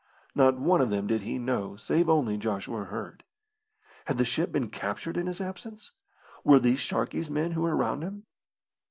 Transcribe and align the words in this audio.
Not 0.33 0.57
one 0.57 0.81
of 0.81 0.89
them 0.89 1.05
did 1.05 1.21
he 1.21 1.37
know 1.37 1.75
save 1.75 2.09
only 2.09 2.35
Joshua 2.35 2.85
Hird. 2.85 3.23
Had 4.05 4.17
the 4.17 4.25
ship 4.25 4.51
been 4.51 4.71
captured 4.71 5.15
in 5.15 5.27
his 5.27 5.39
absence? 5.39 5.91
Were 6.43 6.57
these 6.57 6.79
Sharkey's 6.79 7.29
men 7.29 7.51
who 7.51 7.61
were 7.61 7.75
around 7.75 8.01
him? 8.01 8.23